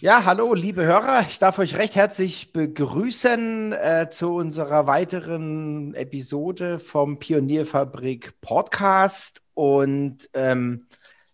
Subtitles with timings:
[0.00, 1.26] Ja, hallo, liebe Hörer.
[1.28, 9.42] Ich darf euch recht herzlich begrüßen äh, zu unserer weiteren Episode vom Pionierfabrik Podcast.
[9.54, 10.86] Und ähm,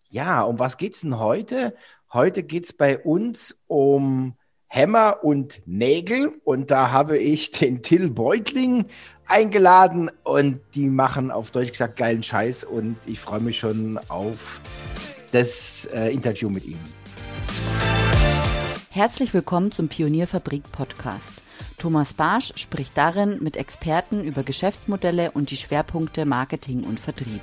[0.09, 1.75] ja, um was geht es denn heute?
[2.11, 4.33] Heute geht es bei uns um
[4.67, 6.33] Hämmer und Nägel.
[6.45, 8.87] Und da habe ich den Till Beutling
[9.27, 12.65] eingeladen und die machen auf Deutsch gesagt geilen Scheiß.
[12.65, 14.63] Und ich freue mich schon auf
[15.33, 16.79] das äh, Interview mit ihm.
[18.95, 21.43] Herzlich willkommen zum Pionierfabrik Podcast.
[21.79, 27.41] Thomas Barsch spricht darin mit Experten über Geschäftsmodelle und die Schwerpunkte Marketing und Vertrieb.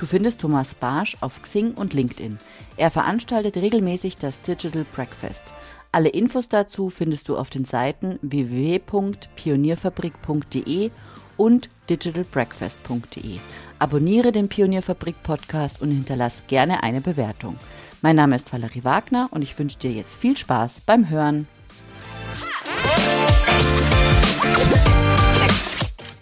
[0.00, 2.40] Du findest Thomas Barsch auf Xing und LinkedIn.
[2.76, 5.54] Er veranstaltet regelmäßig das Digital Breakfast.
[5.92, 10.90] Alle Infos dazu findest du auf den Seiten www.pionierfabrik.de
[11.36, 13.38] und digitalbreakfast.de.
[13.78, 17.60] Abonniere den Pionierfabrik Podcast und hinterlass gerne eine Bewertung.
[18.02, 21.46] Mein Name ist Valerie Wagner und ich wünsche dir jetzt viel Spaß beim Hören.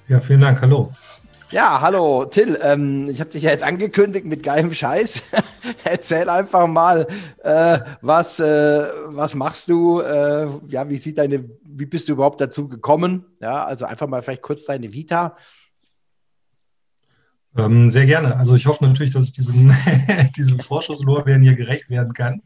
[0.09, 0.61] Ja, vielen Dank.
[0.61, 0.91] Hallo.
[1.53, 2.59] Ja, hallo Till.
[2.63, 5.23] Ähm, ich habe dich ja jetzt angekündigt mit geilem Scheiß.
[5.85, 7.07] Erzähl einfach mal,
[7.45, 10.01] äh, was, äh, was machst du?
[10.01, 13.25] Äh, ja, wie sieht deine, wie bist du überhaupt dazu gekommen?
[13.41, 15.37] Ja, also einfach mal vielleicht kurz deine Vita.
[17.59, 18.37] Ähm, sehr gerne.
[18.37, 19.73] Also ich hoffe natürlich, dass ich diesem,
[20.37, 22.43] diesem Vorschusslorbeeren hier gerecht werden kann.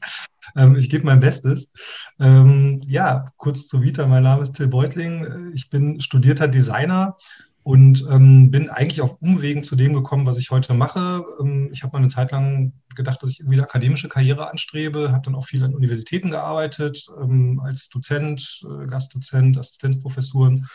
[0.56, 1.74] Ähm, ich gebe mein Bestes.
[2.18, 4.06] Ähm, ja, kurz zu Vita.
[4.06, 5.52] Mein Name ist Till Beutling.
[5.55, 7.16] Ich bin studierter Designer
[7.62, 11.22] und ähm, bin eigentlich auf Umwegen zu dem gekommen, was ich heute mache.
[11.40, 15.12] Ähm, ich habe mal eine Zeit lang gedacht, dass ich irgendwie eine akademische Karriere anstrebe,
[15.12, 20.66] habe dann auch viel an Universitäten gearbeitet, ähm, als Dozent, äh, Gastdozent, Assistenzprofessuren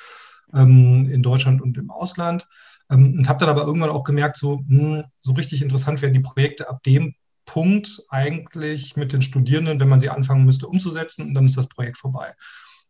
[0.54, 2.48] in Deutschland und im Ausland
[2.90, 6.20] und habe dann aber irgendwann auch gemerkt, so, mh, hm, so richtig interessant werden die
[6.20, 11.34] Projekte ab dem Punkt eigentlich mit den Studierenden, wenn man sie anfangen müsste umzusetzen und
[11.34, 12.34] dann ist das Projekt vorbei.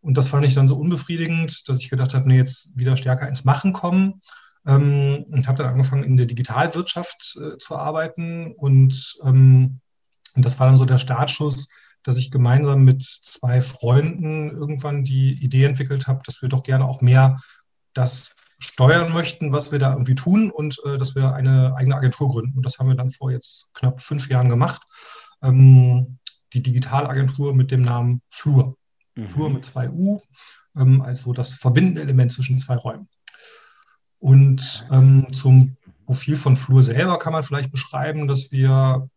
[0.02, 3.28] Und das fand ich dann so unbefriedigend, dass ich gedacht habe, nee, jetzt wieder stärker
[3.28, 4.22] ins Machen kommen.
[4.66, 8.54] Ähm, und habe dann angefangen, in der Digitalwirtschaft äh, zu arbeiten.
[8.58, 9.80] Und, ähm,
[10.36, 11.68] und das war dann so der Startschuss,
[12.04, 16.86] dass ich gemeinsam mit zwei Freunden irgendwann die Idee entwickelt habe, dass wir doch gerne
[16.86, 17.38] auch mehr
[17.94, 22.30] das steuern möchten, was wir da irgendwie tun und äh, dass wir eine eigene Agentur
[22.30, 22.58] gründen.
[22.58, 24.82] Und das haben wir dann vor jetzt knapp fünf Jahren gemacht.
[25.44, 26.18] Ähm,
[26.54, 28.78] die Digitalagentur mit dem Namen Flur.
[29.16, 29.26] Mhm.
[29.26, 30.18] Flur mit zwei U,
[30.76, 33.08] ähm, also das verbindende Element zwischen zwei Räumen.
[34.20, 39.10] Und ähm, zum Profil von Flur selber kann man vielleicht beschreiben, dass wir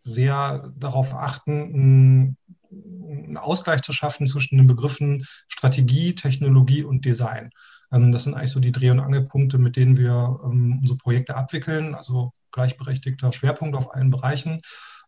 [0.00, 2.36] sehr darauf achten,
[2.70, 7.50] einen Ausgleich zu schaffen zwischen den Begriffen Strategie, Technologie und Design.
[7.92, 11.36] Ähm, das sind eigentlich so die Dreh- und Angelpunkte, mit denen wir ähm, unsere Projekte
[11.36, 14.62] abwickeln, also gleichberechtigter Schwerpunkt auf allen Bereichen.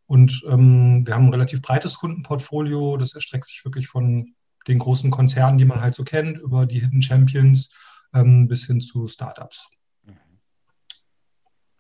[0.07, 2.97] Und ähm, wir haben ein relativ breites Kundenportfolio.
[2.97, 4.35] Das erstreckt sich wirklich von
[4.67, 7.71] den großen Konzernen, die man halt so kennt, über die Hidden Champions
[8.11, 9.69] bis hin zu Startups.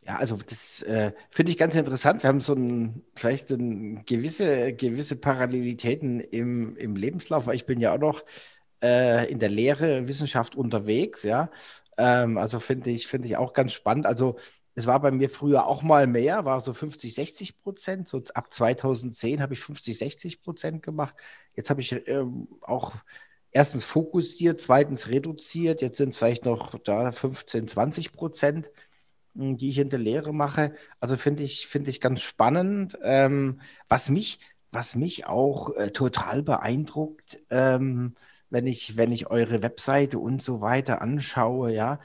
[0.08, 2.22] Ja, also das äh, finde ich ganz interessant.
[2.22, 7.78] Wir haben so ein, vielleicht ein gewisse, gewisse Parallelitäten im, im Lebenslauf, weil ich bin
[7.78, 8.24] ja auch noch
[8.82, 11.50] äh, in der Lehre Wissenschaft unterwegs, ja.
[11.96, 14.06] Ähm, also finde ich, finde ich auch ganz spannend.
[14.06, 14.36] Also
[14.74, 18.08] es war bei mir früher auch mal mehr, war so 50, 60 Prozent.
[18.08, 21.14] So ab 2010 habe ich 50, 60 Prozent gemacht.
[21.56, 22.94] Jetzt habe ich ähm, auch
[23.50, 25.82] erstens fokussiert, zweitens reduziert.
[25.82, 28.70] Jetzt sind es vielleicht noch da 15, 20 Prozent,
[29.34, 30.74] hm, die ich in der Lehre mache.
[31.00, 32.96] Also finde ich, finde ich ganz spannend.
[33.02, 34.38] Ähm, was mich,
[34.72, 38.14] was mich auch äh, total beeindruckt, ähm,
[38.50, 42.00] wenn ich, wenn ich eure Webseite und so weiter anschaue, ja,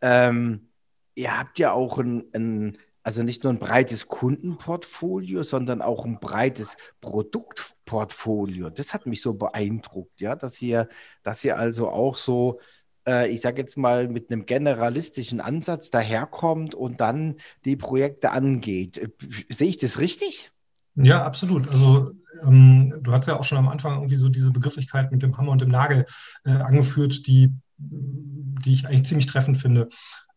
[0.00, 0.68] ähm,
[1.14, 6.20] ihr habt ja auch ein, ein, also nicht nur ein breites Kundenportfolio, sondern auch ein
[6.20, 8.70] breites Produktportfolio.
[8.70, 10.86] Das hat mich so beeindruckt, ja, dass ihr,
[11.22, 12.60] dass ihr also auch so,
[13.06, 18.98] äh, ich sage jetzt mal, mit einem generalistischen Ansatz daherkommt und dann die Projekte angeht.
[18.98, 19.08] Äh,
[19.50, 20.53] sehe ich das richtig?
[20.96, 21.68] Ja, absolut.
[21.68, 22.12] Also
[22.42, 25.52] ähm, du hast ja auch schon am Anfang irgendwie so diese Begrifflichkeit mit dem Hammer
[25.52, 26.04] und dem Nagel
[26.44, 29.88] äh, angeführt, die, die ich eigentlich ziemlich treffend finde.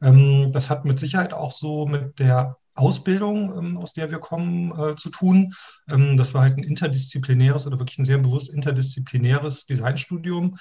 [0.01, 4.71] Ähm, das hat mit Sicherheit auch so mit der Ausbildung, ähm, aus der wir kommen,
[4.71, 5.53] äh, zu tun.
[5.89, 10.57] Ähm, das war halt ein interdisziplinäres oder wirklich ein sehr bewusst interdisziplinäres Designstudium.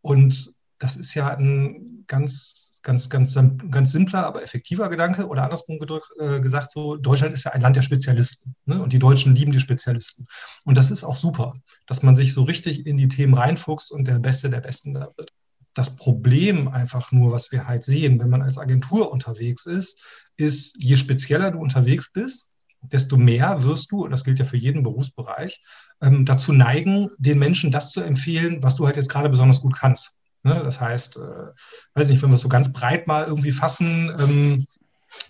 [0.00, 3.38] Und das ist ja ein ganz, ganz, ganz,
[3.70, 5.28] ganz simpler, aber effektiver Gedanke.
[5.28, 5.78] Oder andersrum
[6.18, 8.56] äh, gesagt, so, Deutschland ist ja ein Land der Spezialisten.
[8.64, 8.82] Ne?
[8.82, 10.26] Und die Deutschen lieben die Spezialisten.
[10.64, 11.52] Und das ist auch super,
[11.86, 15.10] dass man sich so richtig in die Themen reinfuchst und der Beste der Besten da
[15.18, 15.30] wird.
[15.74, 20.02] Das Problem einfach nur, was wir halt sehen, wenn man als Agentur unterwegs ist,
[20.38, 22.50] ist, je spezieller du unterwegs bist,
[22.80, 25.62] desto mehr wirst du, und das gilt ja für jeden Berufsbereich,
[26.00, 29.76] ähm, dazu neigen, den Menschen das zu empfehlen, was du halt jetzt gerade besonders gut
[29.76, 30.16] kannst.
[30.42, 30.60] Ne?
[30.64, 31.52] Das heißt, äh,
[31.94, 34.64] weiß nicht, wenn wir es so ganz breit mal irgendwie fassen, ähm,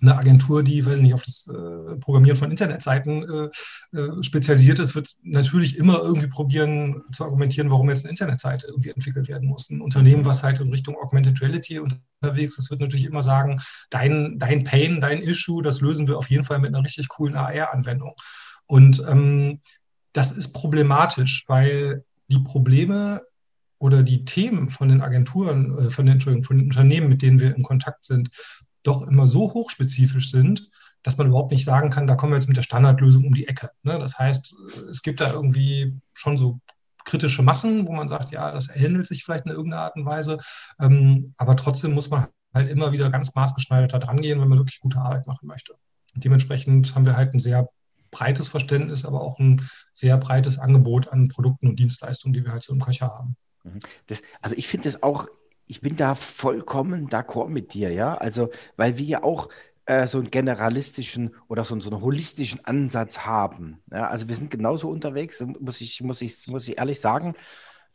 [0.03, 3.51] eine Agentur, die, weiß nicht, auf das äh, Programmieren von Internetseiten
[3.93, 8.67] äh, äh, spezialisiert ist, wird natürlich immer irgendwie probieren zu argumentieren, warum jetzt eine Internetseite
[8.69, 9.71] irgendwie entwickelt werden muss.
[9.71, 14.39] Ein Unternehmen, was halt in Richtung Augmented Reality unterwegs ist, wird natürlich immer sagen, dein,
[14.39, 18.15] dein Pain, dein Issue, das lösen wir auf jeden Fall mit einer richtig coolen AR-Anwendung.
[18.67, 19.61] Und ähm,
[20.13, 23.23] das ist problematisch, weil die Probleme
[23.81, 27.41] oder die Themen von den Agenturen, äh, von den, Entschuldigung, von den Unternehmen, mit denen
[27.41, 28.29] wir in Kontakt sind,
[28.83, 30.71] doch immer so hochspezifisch sind,
[31.03, 33.49] dass man überhaupt nicht sagen kann, da kommen wir jetzt mit der Standardlösung um die
[33.49, 33.71] Ecke.
[33.83, 33.99] Ne?
[33.99, 34.55] Das heißt,
[34.91, 36.61] es gibt da irgendwie schon so
[37.07, 40.39] kritische Massen, wo man sagt, ja, das ähnelt sich vielleicht in irgendeiner Art und Weise,
[40.79, 44.81] ähm, aber trotzdem muss man halt immer wieder ganz maßgeschneiderter dran gehen, wenn man wirklich
[44.81, 45.75] gute Arbeit machen möchte.
[46.15, 47.69] Und dementsprechend haben wir halt ein sehr
[48.11, 52.63] breites Verständnis, aber auch ein sehr breites Angebot an Produkten und Dienstleistungen, die wir halt
[52.63, 53.37] so im Köcher haben.
[53.65, 53.79] Mhm.
[54.07, 55.29] Das, also ich finde das auch
[55.67, 58.17] ich bin da vollkommen d'accord mit dir, ja.
[58.17, 59.49] Also, weil wir ja auch
[59.87, 63.83] äh, so einen generalistischen oder so, so, einen holistischen Ansatz haben.
[63.91, 64.09] Ja?
[64.09, 67.35] Also wir sind genauso unterwegs, muss ich, muss ich, muss ich ehrlich sagen.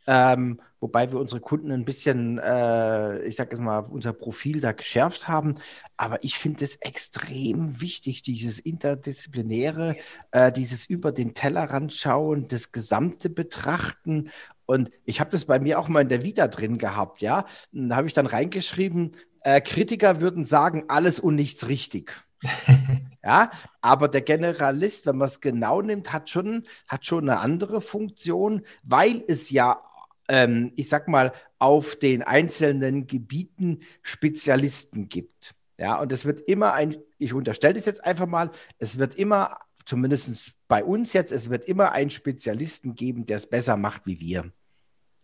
[0.07, 4.71] Ähm, wobei wir unsere Kunden ein bisschen, äh, ich sage jetzt mal, unser Profil da
[4.71, 5.55] geschärft haben.
[5.97, 9.95] Aber ich finde es extrem wichtig, dieses Interdisziplinäre,
[10.31, 14.29] äh, dieses über den Tellerrand schauen, das Gesamte betrachten
[14.65, 17.45] und ich habe das bei mir auch mal in der Vita drin gehabt, ja.
[17.71, 19.11] Da habe ich dann reingeschrieben,
[19.43, 22.25] äh, Kritiker würden sagen, alles und nichts richtig.
[23.23, 23.51] ja,
[23.81, 28.63] aber der Generalist, wenn man es genau nimmt, hat schon, hat schon eine andere Funktion,
[28.83, 29.81] weil es ja,
[30.27, 35.55] ähm, ich sag mal, auf den einzelnen Gebieten Spezialisten gibt.
[35.77, 39.59] Ja, und es wird immer ein, ich unterstelle das jetzt einfach mal, es wird immer
[39.85, 44.19] zumindest bei uns jetzt, es wird immer einen Spezialisten geben, der es besser macht wie
[44.19, 44.51] wir.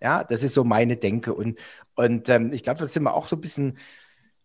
[0.02, 1.34] Ja, das ist so meine Denke.
[1.34, 1.60] Und,
[1.96, 3.78] und ähm, ich glaube, da sind wir auch so ein bisschen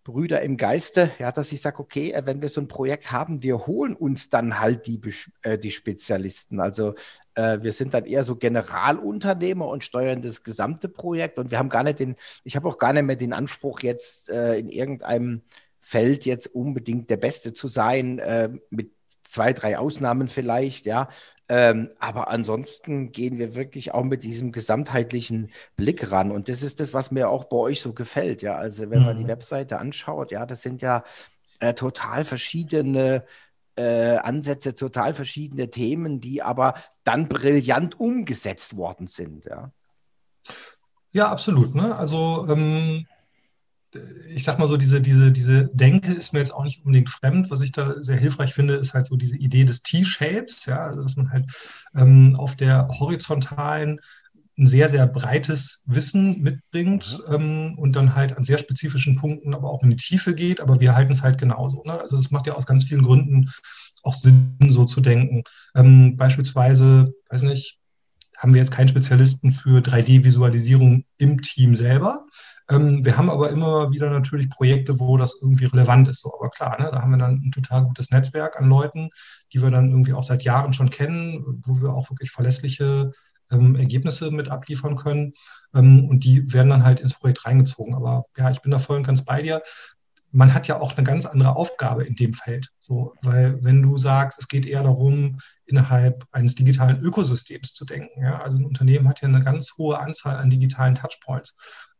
[0.07, 3.43] Brüder im Geiste, ja, dass ich sage, okay, äh, wenn wir so ein Projekt haben,
[3.43, 5.01] wir holen uns dann halt die,
[5.43, 6.61] äh, die Spezialisten.
[6.61, 6.95] Also
[7.35, 11.39] äh, wir sind dann eher so Generalunternehmer und steuern das gesamte Projekt.
[11.39, 12.15] Und wir haben gar nicht den,
[12.45, 15.43] ich habe auch gar nicht mehr den Anspruch, jetzt äh, in irgendeinem
[15.81, 18.96] Feld jetzt unbedingt der Beste zu sein, äh, mit
[19.29, 21.09] zwei, drei Ausnahmen vielleicht, ja.
[21.49, 26.33] Ähm, aber ansonsten gehen wir wirklich auch mit diesem gesamtheitlichen Blick ran.
[26.33, 28.57] Und das ist das, was mir auch bei euch so gefällt, ja.
[28.57, 29.05] Also wenn mhm.
[29.07, 29.29] man die mhm.
[29.29, 31.05] Webseite anschaut, ja, das sind ja
[31.61, 33.25] äh, total verschiedene
[33.77, 36.75] äh, Ansätze, total verschiedene Themen, die aber
[37.05, 39.71] dann brillant umgesetzt worden sind, ja.
[41.13, 41.75] Ja, absolut.
[41.75, 41.97] Ne?
[41.97, 43.07] Also ähm,
[44.29, 47.51] ich sag mal so, diese, diese, diese Denke ist mir jetzt auch nicht unbedingt fremd.
[47.51, 51.03] Was ich da sehr hilfreich finde, ist halt so diese Idee des T-Shapes, ja, also
[51.03, 51.47] dass man halt
[51.95, 54.01] ähm, auf der horizontalen
[54.59, 57.35] ein sehr, sehr breites Wissen mitbringt mhm.
[57.35, 60.81] ähm, und dann halt an sehr spezifischen Punkten aber auch in die Tiefe geht, aber
[60.81, 61.83] wir halten es halt genauso.
[61.85, 62.01] Ne?
[62.01, 63.51] Also das macht ja aus ganz vielen Gründen
[64.03, 65.43] auch Sinn, so zu denken.
[65.75, 67.79] Ähm, beispielsweise, weiß nicht,
[68.37, 72.27] haben wir jetzt keinen Spezialisten für 3D-Visualisierung im Team selber,
[72.69, 76.23] wir haben aber immer wieder natürlich Projekte, wo das irgendwie relevant ist.
[76.23, 76.35] So.
[76.35, 79.11] Aber klar, ne, da haben wir dann ein total gutes Netzwerk an Leuten,
[79.53, 83.13] die wir dann irgendwie auch seit Jahren schon kennen, wo wir auch wirklich verlässliche
[83.53, 85.33] ähm, Ergebnisse mit abliefern können.
[85.75, 87.95] Ähm, und die werden dann halt ins Projekt reingezogen.
[87.95, 89.63] Aber ja, ich bin da voll und ganz bei dir.
[90.33, 92.71] Man hat ja auch eine ganz andere Aufgabe in dem Feld.
[92.81, 98.23] So, weil wenn du sagst, es geht eher darum, innerhalb eines digitalen Ökosystems zu denken.
[98.23, 98.41] Ja?
[98.41, 101.57] Also ein Unternehmen hat ja eine ganz hohe Anzahl an digitalen Touchpoints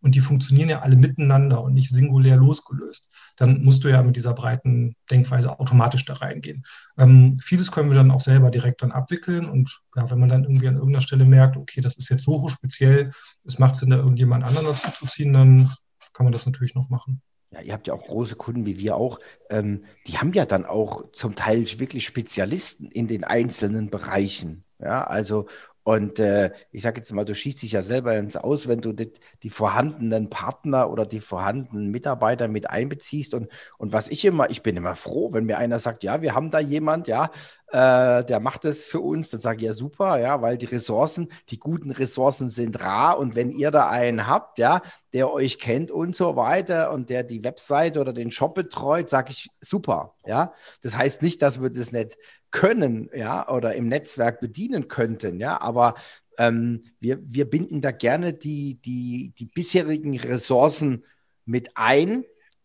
[0.07, 4.15] und die funktionieren ja alle miteinander und nicht singulär losgelöst, dann musst du ja mit
[4.15, 6.63] dieser breiten Denkweise automatisch da reingehen.
[6.97, 10.45] Ähm, vieles können wir dann auch selber direkt dann abwickeln und ja, wenn man dann
[10.45, 13.11] irgendwie an irgendeiner Stelle merkt, okay, das ist jetzt so hochspeziell,
[13.45, 15.69] es macht Sinn, da irgendjemand anderen dazu zu ziehen, dann
[16.13, 17.21] kann man das natürlich noch machen.
[17.51, 19.19] Ja, ihr habt ja auch große Kunden wie wir auch.
[19.51, 24.63] Ähm, die haben ja dann auch zum Teil wirklich Spezialisten in den einzelnen Bereichen.
[24.79, 25.49] Ja, also
[25.87, 28.93] und äh, ich sage jetzt mal, du schießt dich ja selber ins Aus, wenn du
[28.93, 29.13] die,
[29.45, 33.35] die, vorhandenen Partner oder die vorhandenen Mitarbeiter mit einbeziehst.
[33.35, 36.35] Und, und was ich immer, ich bin immer froh, wenn mir einer sagt, ja, wir
[36.35, 37.31] haben da jemand, ja,
[37.73, 41.29] äh, der macht das für uns, dann sage ich ja super, ja, weil die Ressourcen,
[41.49, 44.83] die guten Ressourcen sind rar und wenn ihr da einen habt, ja,
[45.13, 49.31] der euch kennt und so weiter und der die Webseite oder den Shop betreut, sage
[49.31, 50.53] ich super, ja.
[50.83, 52.17] Das heißt nicht, dass wir das nicht
[52.51, 55.95] können, ja, oder im Netzwerk bedienen könnten, ja, aber
[56.39, 61.05] ähm, wir, wir binden da gerne die, die, die bisherigen Ressourcen
[61.45, 62.25] mit ein.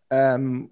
[0.09, 0.71] Ähm,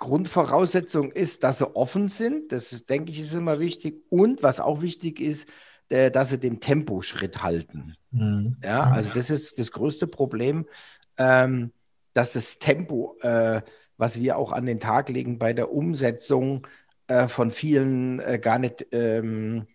[0.00, 2.50] Grundvoraussetzung ist, dass sie offen sind.
[2.50, 4.02] Das ist, denke ich, ist immer wichtig.
[4.08, 5.48] Und was auch wichtig ist,
[5.90, 7.94] äh, dass sie dem Temposchritt halten.
[8.10, 8.56] Mhm.
[8.64, 10.66] Ja, also das ist das größte Problem,
[11.18, 11.70] ähm,
[12.14, 13.62] dass das Tempo, äh,
[13.96, 16.66] was wir auch an den Tag legen bei der Umsetzung
[17.06, 19.66] äh, von vielen äh, gar nicht, ähm,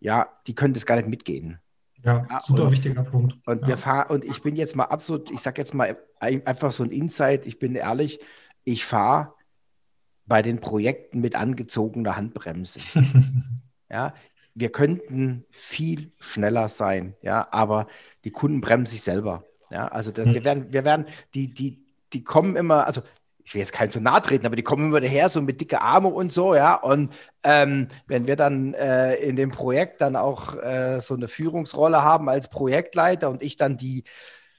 [0.00, 1.60] ja, die können das gar nicht mitgehen.
[2.02, 3.36] Ja, super und, wichtiger Punkt.
[3.46, 3.68] Und ja.
[3.68, 6.90] wir fahren, und ich bin jetzt mal absolut, ich sage jetzt mal einfach so ein
[6.90, 8.20] Insight, ich bin ehrlich,
[8.64, 9.33] ich fahre
[10.26, 12.80] bei den Projekten mit angezogener Handbremse.
[13.90, 14.14] ja,
[14.54, 17.86] wir könnten viel schneller sein, ja, aber
[18.24, 19.44] die Kunden bremsen sich selber.
[19.70, 20.34] Ja, also das, hm.
[20.34, 23.02] wir werden, wir werden, die, die, die kommen immer, also
[23.44, 25.82] ich will jetzt keinen zu nahe treten, aber die kommen immer daher, so mit dicke
[25.82, 26.74] Arme und so, ja.
[26.74, 27.12] Und
[27.42, 32.30] ähm, wenn wir dann äh, in dem Projekt dann auch äh, so eine Führungsrolle haben
[32.30, 34.04] als Projektleiter und ich dann die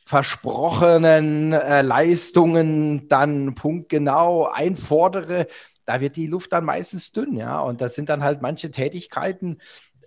[0.05, 5.47] versprochenen äh, Leistungen dann punktgenau einfordere,
[5.85, 7.59] da wird die Luft dann meistens dünn, ja.
[7.59, 9.57] Und das sind dann halt manche Tätigkeiten,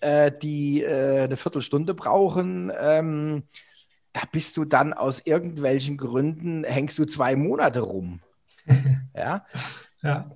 [0.00, 2.72] äh, die äh, eine Viertelstunde brauchen.
[2.78, 3.42] Ähm,
[4.12, 8.20] da bist du dann aus irgendwelchen Gründen, hängst du zwei Monate rum.
[9.14, 9.44] ja.
[10.02, 10.30] Ja.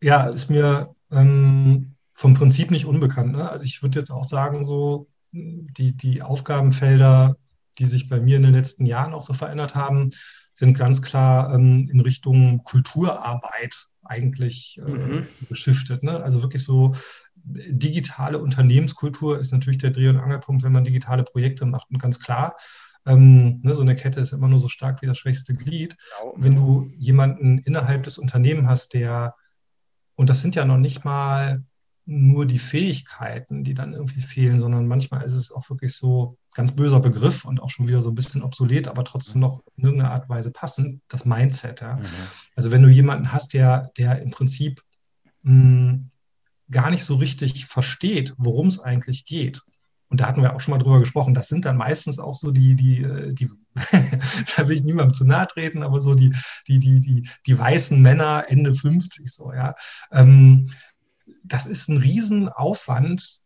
[0.00, 3.32] Ja, ist mir ähm, vom Prinzip nicht unbekannt.
[3.32, 3.48] Ne?
[3.48, 7.36] Also ich würde jetzt auch sagen, so die, die Aufgabenfelder
[7.78, 10.10] die sich bei mir in den letzten Jahren auch so verändert haben,
[10.54, 15.26] sind ganz klar ähm, in Richtung Kulturarbeit eigentlich äh, mhm.
[15.48, 16.02] beschiftet.
[16.02, 16.22] Ne?
[16.22, 16.94] Also wirklich so
[17.44, 21.90] digitale Unternehmenskultur ist natürlich der Dreh- und Angelpunkt, wenn man digitale Projekte macht.
[21.90, 22.56] Und ganz klar,
[23.06, 25.96] ähm, ne, so eine Kette ist immer nur so stark wie das schwächste Glied.
[26.20, 26.34] Genau.
[26.36, 29.34] Wenn du jemanden innerhalb des Unternehmens hast, der,
[30.14, 31.64] und das sind ja noch nicht mal
[32.04, 36.72] nur die Fähigkeiten, die dann irgendwie fehlen, sondern manchmal ist es auch wirklich so ganz
[36.72, 40.12] böser Begriff und auch schon wieder so ein bisschen obsolet, aber trotzdem noch in irgendeiner
[40.12, 41.80] Art und Weise passend, das Mindset.
[41.80, 41.96] Ja.
[41.96, 42.04] Mhm.
[42.56, 44.82] Also wenn du jemanden hast, der, der im Prinzip
[45.42, 46.08] mh, hm,
[46.70, 49.62] gar nicht so richtig versteht, worum es eigentlich geht.
[50.08, 51.32] Und da hatten wir auch schon mal drüber gesprochen.
[51.32, 53.50] Das sind dann meistens auch so die, die, äh, die
[54.56, 56.34] da will ich niemandem zu nahe treten, aber so die,
[56.68, 59.74] die, die, die, die weißen Männer Ende 50 so, ja.
[60.10, 60.70] Ähm,
[61.44, 63.40] das ist ein Riesenaufwand,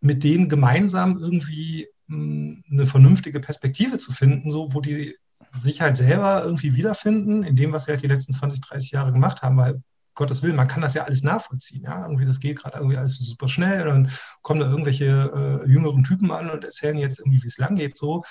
[0.00, 5.16] mit denen gemeinsam irgendwie eine vernünftige Perspektive zu finden, so wo die
[5.48, 9.12] sich halt selber irgendwie wiederfinden in dem, was sie halt die letzten 20, 30 Jahre
[9.12, 9.82] gemacht haben, weil
[10.14, 11.84] Gottes Willen, man kann das ja alles nachvollziehen.
[11.84, 12.02] Ja?
[12.02, 13.88] Irgendwie, das geht gerade irgendwie alles super schnell.
[13.88, 14.12] Und dann
[14.42, 17.96] kommen da irgendwelche äh, jüngeren Typen an und erzählen jetzt irgendwie, wie es lang geht.
[17.96, 18.22] So,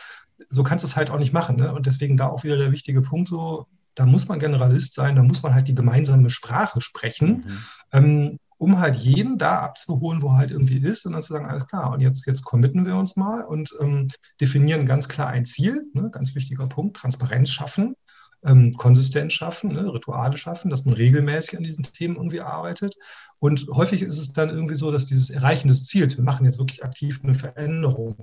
[0.50, 1.56] so kannst du es halt auch nicht machen.
[1.56, 1.74] Ne?
[1.74, 5.24] Und deswegen da auch wieder der wichtige Punkt: so, da muss man Generalist sein, da
[5.24, 7.46] muss man halt die gemeinsame Sprache sprechen.
[7.48, 7.58] Mhm.
[7.92, 11.50] Ähm, um halt jeden da abzuholen, wo er halt irgendwie ist und dann zu sagen,
[11.50, 15.46] alles klar, und jetzt, jetzt committen wir uns mal und ähm, definieren ganz klar ein
[15.46, 17.96] Ziel, ne, ganz wichtiger Punkt, Transparenz schaffen,
[18.44, 22.96] ähm, Konsistenz schaffen, ne, Rituale schaffen, dass man regelmäßig an diesen Themen irgendwie arbeitet.
[23.40, 26.60] Und häufig ist es dann irgendwie so, dass dieses Erreichen des Ziels, wir machen jetzt
[26.60, 28.18] wirklich aktiv eine Veränderung,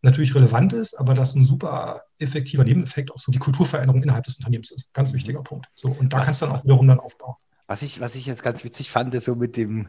[0.00, 4.36] natürlich relevant ist, aber dass ein super effektiver Nebeneffekt auch so die Kulturveränderung innerhalb des
[4.36, 4.90] Unternehmens ist.
[4.94, 5.66] Ganz wichtiger Punkt.
[5.74, 7.34] So, und da kannst du dann auch wiederum dann aufbauen.
[7.70, 9.88] Was ich, was ich jetzt ganz witzig fand, ist so mit dem,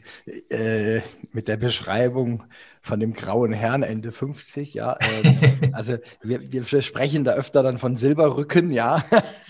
[0.49, 0.99] äh,
[1.31, 2.43] mit der Beschreibung
[2.81, 4.97] von dem grauen Herrn Ende 50, ja.
[4.99, 9.05] Ähm, also wir, wir sprechen da öfter dann von Silberrücken, ja.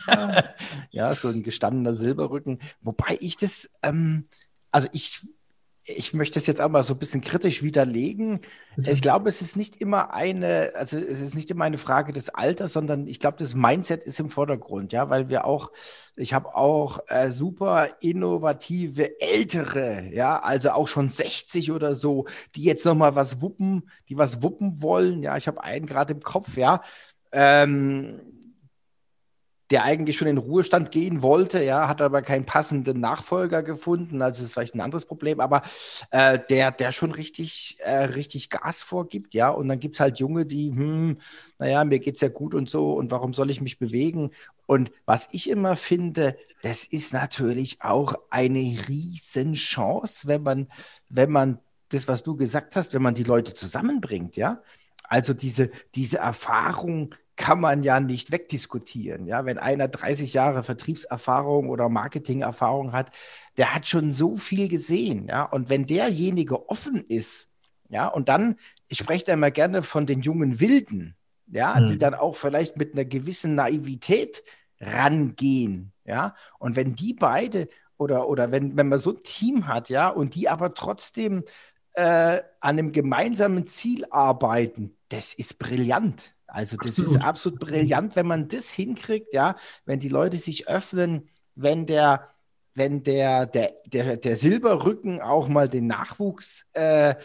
[0.92, 2.60] ja, so ein gestandener Silberrücken.
[2.82, 4.22] Wobei ich das, ähm,
[4.72, 5.26] also ich
[5.96, 8.42] ich möchte es jetzt auch mal so ein bisschen kritisch widerlegen.
[8.86, 12.30] Ich glaube, es ist nicht immer eine, also es ist nicht immer eine Frage des
[12.30, 15.72] Alters, sondern ich glaube, das Mindset ist im Vordergrund, ja, weil wir auch,
[16.16, 22.64] ich habe auch äh, super innovative Ältere, ja, also auch schon 60 oder so, die
[22.64, 25.24] jetzt nochmal was wuppen, die was wuppen wollen.
[25.24, 26.82] Ja, ich habe einen gerade im Kopf, ja.
[27.32, 28.22] Ähm,
[29.72, 34.22] der eigentlich schon in Ruhestand gehen wollte, ja, hat aber keinen passenden Nachfolger gefunden.
[34.22, 35.62] Also ist vielleicht ein anderes Problem, aber
[36.12, 39.50] äh, der, der schon richtig, äh, richtig Gas vorgibt, ja.
[39.50, 41.18] Und dann gibt es halt Junge, die, hm,
[41.60, 44.32] naja, mir geht es ja gut und so, und warum soll ich mich bewegen?
[44.66, 50.68] Und was ich immer finde, das ist natürlich auch eine Riesenchance, wenn man,
[51.10, 51.60] wenn man
[51.90, 54.62] das, was du gesagt hast, wenn man die Leute zusammenbringt, ja.
[55.04, 59.26] Also diese, diese Erfahrung, kann man ja nicht wegdiskutieren.
[59.26, 63.12] Ja, wenn einer 30 Jahre Vertriebserfahrung oder Marketingerfahrung hat,
[63.56, 65.28] der hat schon so viel gesehen.
[65.30, 67.54] Ja, und wenn derjenige offen ist,
[67.88, 68.58] ja, und dann,
[68.90, 71.16] ich spreche da immer gerne von den jungen Wilden,
[71.48, 71.88] ja, mhm.
[71.88, 74.44] die dann auch vielleicht mit einer gewissen Naivität
[74.82, 75.94] rangehen.
[76.04, 80.10] Ja, und wenn die beide oder, oder wenn, wenn man so ein Team hat, ja,
[80.10, 81.46] und die aber trotzdem
[81.94, 86.36] äh, an einem gemeinsamen Ziel arbeiten, das ist brillant.
[86.52, 87.12] Also das absolut.
[87.12, 92.30] ist absolut brillant, wenn man das hinkriegt, ja, wenn die Leute sich öffnen, wenn der,
[92.74, 97.16] wenn der, der, der, der Silberrücken auch mal den Nachwuchs äh, äh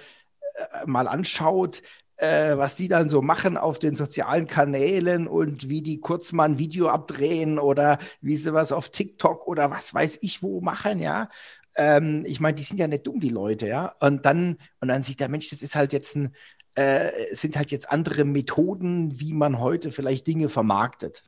[0.87, 1.83] mal anschaut,
[2.17, 6.45] äh, was die dann so machen auf den sozialen Kanälen und wie die kurz mal
[6.45, 10.99] ein Video abdrehen oder wie sie was auf TikTok oder was weiß ich wo machen,
[11.01, 11.29] ja.
[11.77, 13.95] Ähm, ich meine, die sind ja nicht dumm, die Leute, ja.
[14.01, 16.35] Und dann, und dann sieht der Mensch, das ist halt jetzt ein,
[16.75, 21.25] äh, sind halt jetzt andere Methoden, wie man heute vielleicht Dinge vermarktet.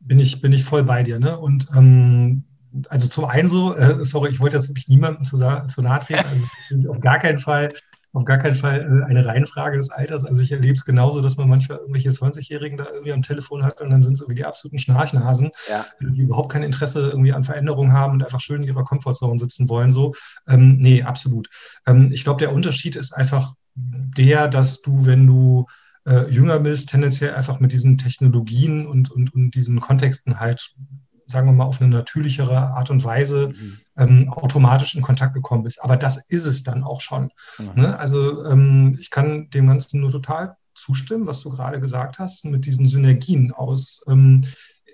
[0.00, 1.38] Bin ich, bin ich voll bei dir, ne?
[1.38, 2.44] Und ähm,
[2.88, 6.26] also zum einen so, äh, sorry, ich wollte jetzt wirklich niemandem zu, zu nahe treten,
[6.28, 6.46] also
[6.90, 7.72] auf gar keinen Fall
[8.12, 10.24] auf gar keinen Fall äh, eine Reihenfrage des Alters.
[10.24, 13.80] Also ich erlebe es genauso, dass man manchmal irgendwelche 20-Jährigen da irgendwie am Telefon hat
[13.80, 15.86] und dann sind es irgendwie die absoluten Schnarchnasen, ja.
[16.00, 19.68] die überhaupt kein Interesse irgendwie an Veränderungen haben und einfach schön in ihrer Komfortzone sitzen
[19.68, 19.90] wollen.
[19.90, 20.12] So,
[20.48, 21.48] ähm, nee, absolut.
[21.86, 25.66] Ähm, ich glaube, der Unterschied ist einfach der, dass du, wenn du
[26.06, 30.74] äh, jünger bist, tendenziell einfach mit diesen Technologien und, und, und diesen Kontexten halt
[31.30, 33.78] sagen wir mal, auf eine natürlichere Art und Weise mhm.
[33.96, 35.82] ähm, automatisch in Kontakt gekommen bist.
[35.82, 37.30] Aber das ist es dann auch schon.
[37.58, 37.82] Mhm.
[37.82, 37.98] Ne?
[37.98, 42.66] Also ähm, ich kann dem Ganzen nur total zustimmen, was du gerade gesagt hast, mit
[42.66, 44.42] diesen Synergien aus ähm,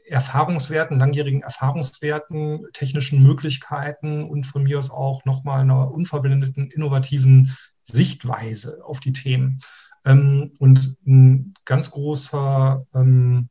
[0.08, 7.56] Erfahrungswerten, langjährigen Erfahrungswerten, technischen Möglichkeiten und von mir aus auch nochmal einer unverblendeten, innovativen
[7.86, 9.60] Sichtweise auf die Themen.
[10.04, 13.48] Ähm, und ein ganz großer ähm,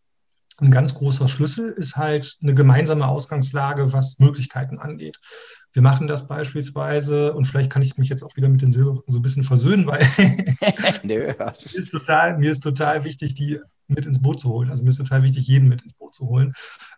[0.57, 5.19] ein ganz großer Schlüssel ist halt eine gemeinsame Ausgangslage, was Möglichkeiten angeht.
[5.73, 9.11] Wir machen das beispielsweise, und vielleicht kann ich mich jetzt auch wieder mit den Silberrücken
[9.11, 9.99] so ein bisschen versöhnen, weil
[11.03, 11.35] mir,
[11.73, 14.69] ist total, mir ist total wichtig, die mit ins Boot zu holen.
[14.69, 16.53] Also mir ist total wichtig, jeden mit ins Boot zu holen.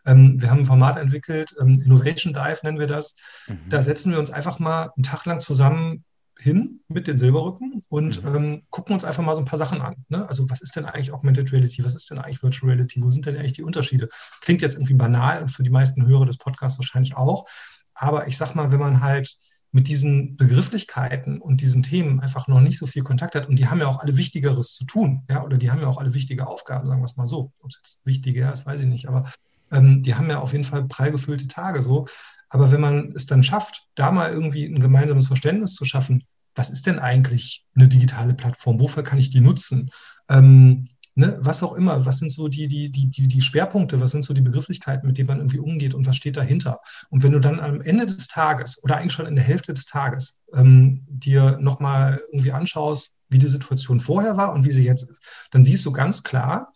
[0.05, 3.15] Ähm, wir haben ein Format entwickelt, ähm, Innovation Dive nennen wir das.
[3.47, 3.57] Mhm.
[3.69, 6.05] Da setzen wir uns einfach mal einen Tag lang zusammen
[6.39, 8.35] hin mit den Silberrücken und mhm.
[8.35, 9.95] ähm, gucken uns einfach mal so ein paar Sachen an.
[10.09, 10.27] Ne?
[10.27, 11.83] Also was ist denn eigentlich Augmented Reality?
[11.83, 13.01] Was ist denn eigentlich Virtual Reality?
[13.01, 14.09] Wo sind denn eigentlich die Unterschiede?
[14.41, 17.45] Klingt jetzt irgendwie banal und für die meisten Hörer des Podcasts wahrscheinlich auch.
[17.93, 19.35] Aber ich sag mal, wenn man halt
[19.71, 23.67] mit diesen Begrifflichkeiten und diesen Themen einfach noch nicht so viel Kontakt hat und die
[23.67, 26.47] haben ja auch alle Wichtigeres zu tun, ja, oder die haben ja auch alle wichtige
[26.47, 27.51] Aufgaben, sagen wir es mal so.
[27.61, 29.29] Ob es jetzt wichtiger ist, weiß ich nicht, aber
[29.71, 32.07] ähm, die haben ja auf jeden Fall prall gefüllte Tage so.
[32.49, 36.23] Aber wenn man es dann schafft, da mal irgendwie ein gemeinsames Verständnis zu schaffen,
[36.55, 38.79] was ist denn eigentlich eine digitale Plattform?
[38.79, 39.89] Wofür kann ich die nutzen?
[40.27, 44.23] Ähm, ne, was auch immer, was sind so die, die, die, die, Schwerpunkte, was sind
[44.23, 46.79] so die Begrifflichkeiten, mit denen man irgendwie umgeht und was steht dahinter?
[47.09, 49.85] Und wenn du dann am Ende des Tages oder eigentlich schon in der Hälfte des
[49.85, 55.09] Tages ähm, dir nochmal irgendwie anschaust, wie die Situation vorher war und wie sie jetzt
[55.09, 56.71] ist, dann siehst du ganz klar,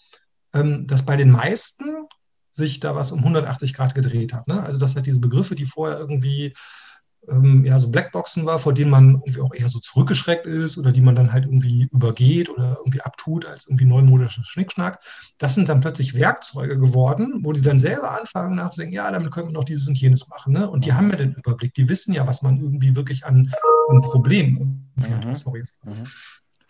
[0.53, 2.07] ähm, dass bei den meisten
[2.52, 4.48] sich da was um 180 Grad gedreht hat.
[4.48, 4.62] Ne?
[4.64, 6.54] Also das hat diese Begriffe, die vorher irgendwie
[7.30, 10.92] ähm, ja, so Blackboxen war, vor denen man irgendwie auch eher so zurückgeschreckt ist oder
[10.92, 15.00] die man dann halt irgendwie übergeht oder irgendwie abtut als irgendwie neumodischer Schnickschnack.
[15.38, 19.46] Das sind dann plötzlich Werkzeuge geworden, wo die dann selber anfangen nachzudenken, ja, damit könnte
[19.46, 20.54] man doch dieses und jenes machen.
[20.54, 20.70] Ne?
[20.70, 23.52] Und die haben ja den Überblick, die wissen ja, was man irgendwie wirklich an,
[23.90, 25.36] an Problemen mhm.
[25.36, 26.08] Sorry, jetzt mhm.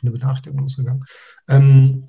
[0.02, 1.04] eine Benachrichtigung losgegangen.
[1.48, 2.06] Ähm,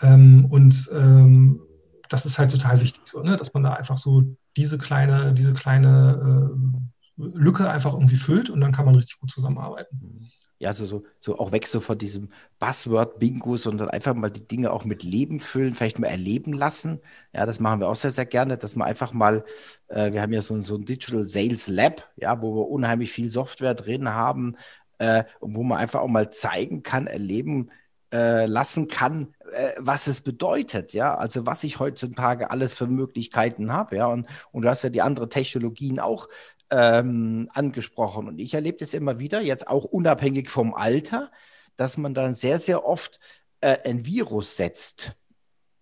[0.00, 1.60] ähm, und ähm,
[2.08, 3.36] das ist halt total wichtig, so, ne?
[3.36, 8.60] dass man da einfach so diese kleine, diese kleine äh, Lücke einfach irgendwie füllt und
[8.60, 10.30] dann kann man richtig gut zusammenarbeiten.
[10.60, 14.72] Ja, also so, so auch weg so von diesem Buzzword-Bingo, sondern einfach mal die Dinge
[14.72, 17.00] auch mit Leben füllen, vielleicht mal erleben lassen.
[17.32, 19.44] Ja, das machen wir auch sehr, sehr gerne, dass man einfach mal,
[19.86, 23.28] äh, wir haben ja so, so ein Digital Sales Lab, ja, wo wir unheimlich viel
[23.28, 24.56] Software drin haben
[24.98, 27.70] äh, und wo man einfach auch mal zeigen kann, erleben
[28.12, 33.72] äh, lassen kann, äh, was es bedeutet, ja, also was ich heutzutage alles für Möglichkeiten
[33.72, 36.28] habe, ja, und, und du hast ja die anderen Technologien auch
[36.70, 38.28] ähm, angesprochen.
[38.28, 41.30] Und ich erlebe das immer wieder, jetzt auch unabhängig vom Alter,
[41.76, 43.20] dass man dann sehr, sehr oft
[43.60, 45.12] äh, ein Virus setzt.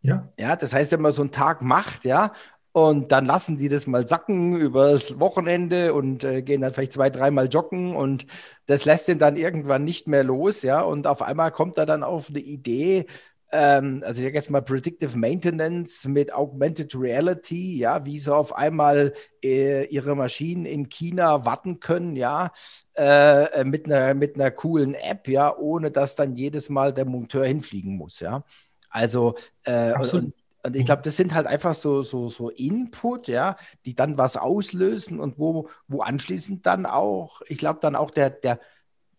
[0.02, 0.32] Ja.
[0.38, 2.32] Ja, das heißt, wenn man so einen Tag macht, ja,
[2.76, 7.08] und dann lassen die das mal sacken übers Wochenende und äh, gehen dann vielleicht zwei,
[7.08, 8.26] dreimal joggen und
[8.66, 10.82] das lässt den dann irgendwann nicht mehr los, ja.
[10.82, 13.06] Und auf einmal kommt er dann auf eine Idee,
[13.50, 18.54] ähm, also ich sage jetzt mal Predictive Maintenance mit Augmented Reality, ja, wie sie auf
[18.54, 22.52] einmal äh, ihre Maschinen in China warten können, ja,
[22.94, 27.46] äh, mit, einer, mit einer coolen App, ja, ohne dass dann jedes Mal der Monteur
[27.46, 28.44] hinfliegen muss, ja.
[28.90, 29.34] Also,
[29.64, 30.34] äh, und,
[30.66, 34.36] und, ich glaube, das sind halt einfach so, so, so Input, ja, die dann was
[34.36, 38.60] auslösen und wo, wo anschließend dann auch, ich glaube, dann auch der, der,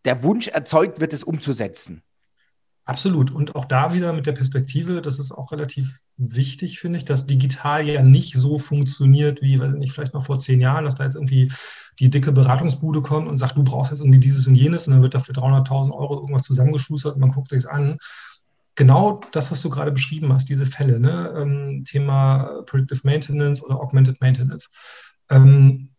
[0.05, 2.03] der Wunsch erzeugt wird, es umzusetzen.
[2.88, 3.31] Absolut.
[3.31, 7.25] Und auch da wieder mit der Perspektive, das ist auch relativ wichtig, finde ich, dass
[7.25, 11.03] digital ja nicht so funktioniert wie, weiß nicht, vielleicht mal vor zehn Jahren, dass da
[11.03, 11.51] jetzt irgendwie
[11.99, 15.03] die dicke Beratungsbude kommt und sagt, du brauchst jetzt irgendwie dieses und jenes und dann
[15.03, 17.97] wird dafür 300.000 Euro irgendwas zusammengeschustert und man guckt sich's an.
[18.77, 21.33] Genau das, was du gerade beschrieben hast, diese Fälle, ne?
[21.35, 24.69] ähm, Thema Predictive Maintenance oder Augmented Maintenance.
[25.31, 25.89] Ähm,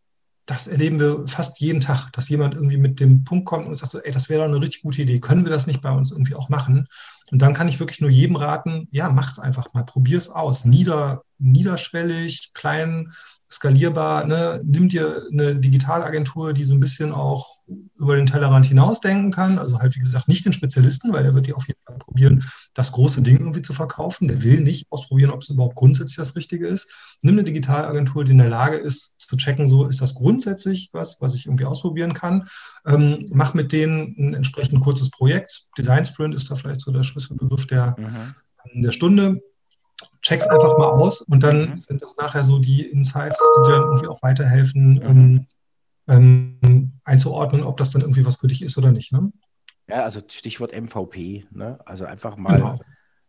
[0.47, 3.91] das erleben wir fast jeden Tag, dass jemand irgendwie mit dem Punkt kommt und sagt
[3.91, 6.13] so, ey, das wäre doch eine richtig gute Idee, können wir das nicht bei uns
[6.13, 6.87] irgendwie auch machen?
[7.31, 10.31] Und dann kann ich wirklich nur jedem raten, ja, mach es einfach mal, probier es
[10.31, 13.13] aus, nieder, niederschwellig, klein,
[13.51, 14.61] skalierbar, ne?
[14.65, 17.49] nimm dir eine Digitalagentur, die so ein bisschen auch
[17.97, 19.59] über den Tellerrand hinausdenken kann.
[19.59, 22.45] Also halt, wie gesagt, nicht den Spezialisten, weil der wird dir auf jeden Fall probieren,
[22.75, 24.29] das große Ding irgendwie zu verkaufen.
[24.29, 26.93] Der will nicht ausprobieren, ob es überhaupt grundsätzlich das Richtige ist.
[27.23, 31.19] Nimm eine Digitalagentur, die in der Lage ist, zu checken, so ist das grundsätzlich was,
[31.21, 32.49] was ich irgendwie ausprobieren kann.
[32.87, 35.65] Ähm, mach mit denen ein entsprechend kurzes Projekt.
[35.77, 38.83] Design Sprint ist da vielleicht so der Schlüsselbegriff der, mhm.
[38.83, 39.43] der Stunde
[40.23, 41.81] check's einfach mal aus und dann mhm.
[41.81, 45.03] sind das nachher so die Insights, die dir dann irgendwie auch weiterhelfen, mhm.
[45.03, 45.47] ähm,
[46.09, 49.13] ähm, einzuordnen, ob das dann irgendwie was für dich ist oder nicht.
[49.13, 49.33] Ne?
[49.89, 51.79] Ja, also Stichwort MVP, ne?
[51.85, 52.79] also einfach mal genau.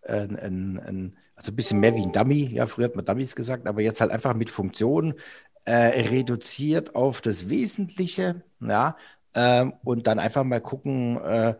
[0.07, 3.35] ein, ein, ein, also ein bisschen mehr wie ein Dummy, ja, früher hat man Dummies
[3.35, 5.13] gesagt, aber jetzt halt einfach mit Funktionen
[5.65, 8.95] äh, reduziert auf das Wesentliche, ja,
[9.33, 11.55] äh, und dann einfach mal gucken, äh,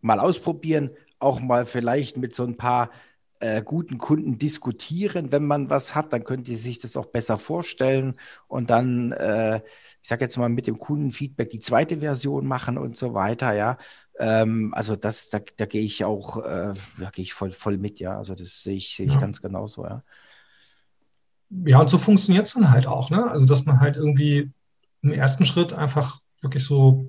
[0.00, 0.90] mal ausprobieren,
[1.22, 2.90] auch mal vielleicht mit so ein paar
[3.42, 7.38] äh, guten Kunden diskutieren, wenn man was hat, dann könnt ihr sich das auch besser
[7.38, 8.14] vorstellen
[8.46, 9.56] und dann, äh,
[10.00, 13.78] ich sage jetzt mal, mit dem Kundenfeedback die zweite Version machen und so weiter, ja.
[14.18, 17.98] Ähm, also das, da, da gehe ich auch, äh, da gehe ich voll, voll mit,
[17.98, 18.16] ja.
[18.16, 19.20] Also das sehe ich, sehe ich ja.
[19.20, 20.04] ganz genauso, ja.
[21.66, 23.28] Ja, und so funktioniert es dann halt auch, ne?
[23.28, 24.52] Also dass man halt irgendwie
[25.02, 27.08] im ersten Schritt einfach wirklich so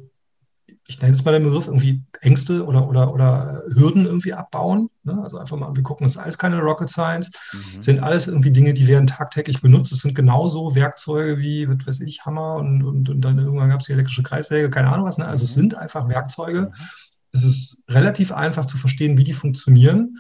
[0.88, 4.90] ich nenne jetzt mal den Begriff, irgendwie Ängste oder, oder, oder Hürden irgendwie abbauen.
[5.04, 5.20] Ne?
[5.24, 7.82] Also einfach mal, wir gucken, das ist alles keine Rocket Science, mhm.
[7.82, 9.92] sind alles irgendwie Dinge, die werden tagtäglich benutzt.
[9.94, 13.80] Es sind genauso Werkzeuge wie, was weiß ich, Hammer und, und, und dann irgendwann gab
[13.80, 15.18] es die elektrische Kreissäge, keine Ahnung was.
[15.18, 15.26] Ne?
[15.26, 15.46] Also mhm.
[15.46, 16.62] es sind einfach Werkzeuge.
[16.62, 16.88] Mhm.
[17.32, 20.18] Es ist relativ einfach zu verstehen, wie die funktionieren.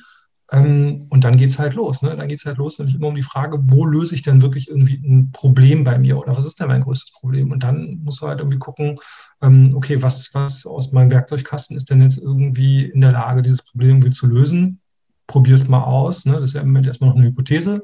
[0.52, 2.02] Ähm, und dann geht es halt los.
[2.02, 2.16] Ne?
[2.16, 4.70] Dann geht es halt los, nämlich immer um die Frage, wo löse ich denn wirklich
[4.70, 7.52] irgendwie ein Problem bei mir oder was ist denn mein größtes Problem?
[7.52, 8.96] Und dann muss man halt irgendwie gucken,
[9.42, 13.64] ähm, okay, was, was aus meinem Werkzeugkasten ist denn jetzt irgendwie in der Lage, dieses
[13.64, 14.80] Problem irgendwie zu lösen?
[15.28, 16.26] Probier es mal aus.
[16.26, 16.34] Ne?
[16.34, 17.82] Das ist ja im Moment erstmal noch eine Hypothese.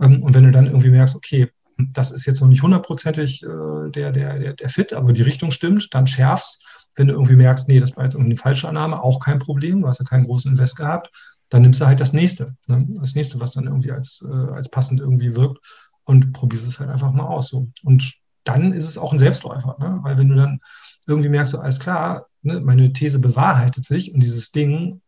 [0.00, 1.50] Ähm, und wenn du dann irgendwie merkst, okay,
[1.92, 5.50] das ist jetzt noch nicht hundertprozentig äh, der, der, der, der Fit, aber die Richtung
[5.50, 6.88] stimmt, dann schärfst.
[6.96, 9.82] Wenn du irgendwie merkst, nee, das war jetzt irgendwie eine falsche Annahme, auch kein Problem,
[9.82, 11.10] du hast ja keinen großen Invest gehabt,
[11.50, 12.86] dann nimmst du halt das nächste, ne?
[12.88, 15.58] das nächste, was dann irgendwie als, äh, als passend irgendwie wirkt
[16.04, 17.48] und probierst es halt einfach mal aus.
[17.48, 17.68] So.
[17.84, 19.98] Und dann ist es auch ein Selbstläufer, ne?
[20.02, 20.60] weil wenn du dann
[21.06, 25.00] irgendwie merkst, so alles klar, ne, meine These bewahrheitet sich und dieses Ding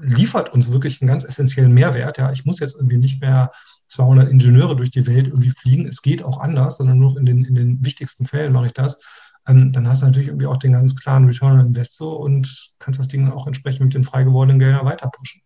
[0.00, 2.18] liefert uns wirklich einen ganz essentiellen Mehrwert.
[2.18, 3.50] Ja, ich muss jetzt irgendwie nicht mehr
[3.88, 5.86] 200 Ingenieure durch die Welt irgendwie fliegen.
[5.86, 9.00] Es geht auch anders, sondern nur in den, in den wichtigsten Fällen mache ich das.
[9.46, 13.00] Ähm, dann hast du natürlich irgendwie auch den ganz klaren Return on Investor und kannst
[13.00, 15.40] das Ding auch entsprechend mit den frei gewordenen Geldern weiter pushen.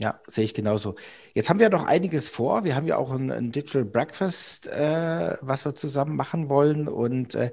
[0.00, 0.94] Ja, sehe ich genauso.
[1.34, 2.64] Jetzt haben wir noch einiges vor.
[2.64, 6.88] Wir haben ja auch ein, ein Digital Breakfast, äh, was wir zusammen machen wollen.
[6.88, 7.52] Und äh,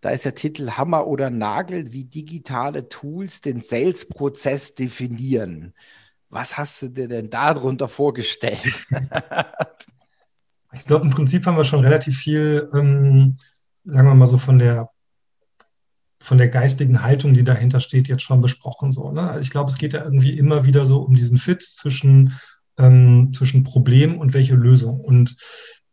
[0.00, 5.74] da ist der Titel Hammer oder Nagel, wie digitale Tools den Sales-Prozess definieren.
[6.30, 8.86] Was hast du dir denn darunter vorgestellt?
[10.72, 13.36] ich glaube, im Prinzip haben wir schon relativ viel, ähm,
[13.84, 14.88] sagen wir mal so, von der
[16.22, 18.92] von der geistigen Haltung, die dahinter steht, jetzt schon besprochen.
[18.92, 19.38] So, ne?
[19.40, 22.34] Ich glaube, es geht ja irgendwie immer wieder so um diesen Fit zwischen,
[22.78, 25.00] ähm, zwischen Problem und welche Lösung.
[25.00, 25.36] Und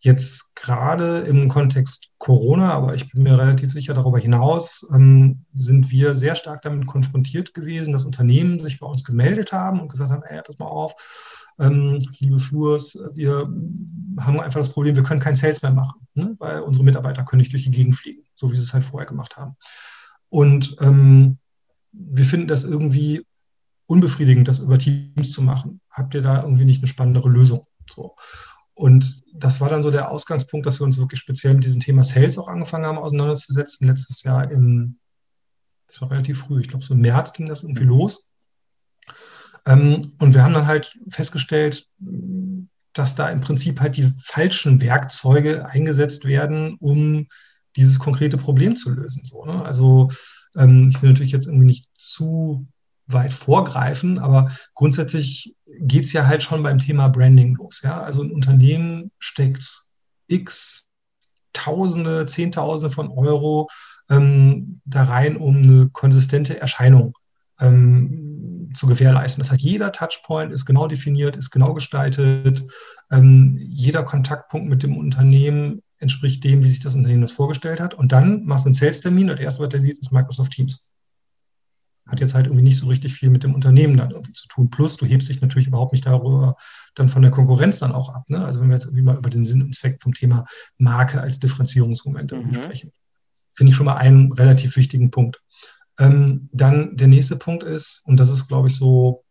[0.02, 5.92] jetzt gerade im Kontext Corona, aber ich bin mir relativ sicher darüber hinaus, ähm, sind
[5.92, 10.12] wir sehr stark damit konfrontiert gewesen, dass Unternehmen sich bei uns gemeldet haben und gesagt
[10.12, 10.94] haben, ey, pass mal auf,
[11.60, 13.50] ähm, liebe Flurs, wir
[14.20, 16.36] haben einfach das Problem, wir können kein Sales mehr machen, ne?
[16.40, 19.08] weil unsere Mitarbeiter können nicht durch die Gegend fliegen, so wie sie es halt vorher
[19.08, 19.56] gemacht haben.
[20.30, 21.38] Und ähm,
[21.92, 23.26] wir finden das irgendwie
[23.86, 25.82] unbefriedigend, das über Teams zu machen.
[25.90, 27.66] Habt ihr da irgendwie nicht eine spannendere Lösung?
[27.90, 28.16] So.
[28.76, 32.04] Und das war dann so der Ausgangspunkt, dass wir uns wirklich speziell mit diesem Thema
[32.04, 33.88] Sales auch angefangen haben auseinanderzusetzen.
[33.88, 35.00] Letztes Jahr im,
[35.88, 38.30] das war relativ früh, ich glaube so im März ging das irgendwie los.
[39.66, 41.88] Ähm, und wir haben dann halt festgestellt,
[42.94, 47.28] dass da im Prinzip halt die falschen Werkzeuge eingesetzt werden, um
[47.80, 49.24] dieses konkrete Problem zu lösen.
[49.24, 49.64] So, ne?
[49.64, 50.10] Also
[50.56, 52.68] ähm, ich will natürlich jetzt irgendwie nicht zu
[53.08, 57.82] weit vorgreifen, aber grundsätzlich geht es ja halt schon beim Thema Branding los.
[57.84, 58.02] Ja?
[58.02, 59.84] Also ein Unternehmen steckt
[60.28, 60.86] x
[61.52, 63.68] Tausende, Zehntausende von Euro
[64.10, 67.14] ähm, da rein, um eine konsistente Erscheinung
[67.60, 69.42] ähm, zu gewährleisten.
[69.42, 72.64] Das heißt, jeder Touchpoint ist genau definiert, ist genau gestaltet.
[73.12, 77.94] Ähm, jeder Kontaktpunkt mit dem Unternehmen entspricht dem, wie sich das Unternehmen das vorgestellt hat.
[77.94, 80.86] Und dann machst du einen Sales-Termin und das erste, was der sieht, ist Microsoft Teams.
[82.08, 84.70] hat jetzt halt irgendwie nicht so richtig viel mit dem Unternehmen dann irgendwie zu tun.
[84.70, 86.56] Plus, du hebst dich natürlich überhaupt nicht darüber
[86.96, 88.30] dann von der Konkurrenz dann auch ab.
[88.30, 88.44] Ne?
[88.44, 90.46] Also wenn wir jetzt irgendwie mal über den Sinn und Zweck vom Thema
[90.78, 92.54] Marke als Differenzierungsmoment mhm.
[92.54, 92.92] sprechen,
[93.54, 95.42] finde ich schon mal einen relativ wichtigen Punkt.
[96.00, 99.24] Ähm, dann der nächste Punkt ist, und das ist, glaube ich, so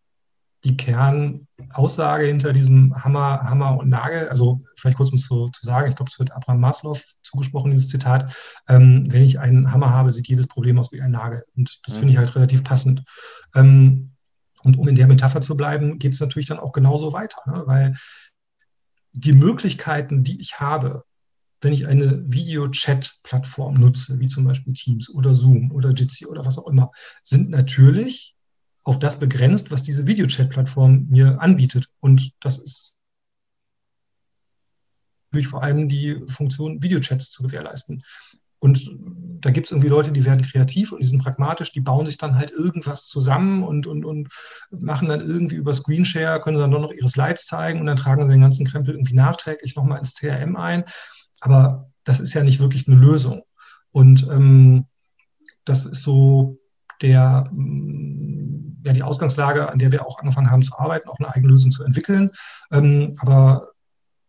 [0.64, 5.64] die Kernaussage hinter diesem Hammer, Hammer und Nagel, also vielleicht kurz um es so zu
[5.64, 8.34] sagen, ich glaube, es wird Abraham Maslow zugesprochen, dieses Zitat,
[8.68, 11.44] ähm, wenn ich einen Hammer habe, sieht jedes Problem aus wie ein Nagel.
[11.56, 13.04] Und das finde ich halt relativ passend.
[13.54, 14.12] Ähm,
[14.64, 17.62] und um in der Metapher zu bleiben, geht es natürlich dann auch genauso weiter, ne?
[17.66, 17.94] weil
[19.12, 21.04] die Möglichkeiten, die ich habe,
[21.60, 26.58] wenn ich eine Video-Chat-Plattform nutze, wie zum Beispiel Teams oder Zoom oder Jitsi oder was
[26.58, 26.90] auch immer,
[27.22, 28.36] sind natürlich
[28.88, 31.90] auf das begrenzt, was diese Videochat-Plattform mir anbietet.
[32.00, 32.96] Und das ist
[35.30, 38.02] natürlich vor allem die Funktion, Videochats zu gewährleisten.
[38.60, 38.90] Und
[39.40, 42.16] da gibt es irgendwie Leute, die werden kreativ und die sind pragmatisch, die bauen sich
[42.16, 44.28] dann halt irgendwas zusammen und, und, und
[44.70, 47.96] machen dann irgendwie über Screenshare, können sie dann doch noch ihre Slides zeigen und dann
[47.96, 50.84] tragen sie den ganzen Krempel irgendwie nachträglich nochmal ins CRM ein.
[51.40, 53.42] Aber das ist ja nicht wirklich eine Lösung.
[53.90, 54.86] Und ähm,
[55.66, 56.58] das ist so
[57.02, 57.48] der,
[58.88, 61.70] ja, die Ausgangslage, an der wir auch angefangen haben zu arbeiten, auch eine eigene Lösung
[61.70, 62.30] zu entwickeln.
[62.72, 63.68] Ähm, aber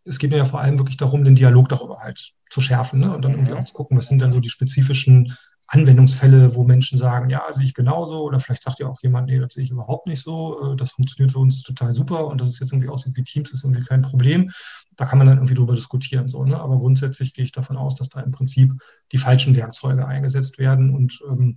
[0.04, 3.16] es geht mir ja vor allem wirklich darum, den Dialog darüber halt zu schärfen ne?
[3.16, 3.58] und dann irgendwie mhm.
[3.58, 5.36] auch zu gucken, was sind dann so die spezifischen
[5.68, 9.40] Anwendungsfälle, wo Menschen sagen, ja, sehe ich genauso oder vielleicht sagt ja auch jemand, nee,
[9.40, 12.50] das sehe ich überhaupt nicht so, äh, das funktioniert für uns total super und dass
[12.50, 14.52] es jetzt irgendwie aussieht wie Teams, ist irgendwie kein Problem.
[14.98, 16.28] Da kann man dann irgendwie drüber diskutieren.
[16.28, 16.60] So, ne?
[16.60, 18.74] Aber grundsätzlich gehe ich davon aus, dass da im Prinzip
[19.14, 21.56] die falschen Werkzeuge eingesetzt werden und ähm,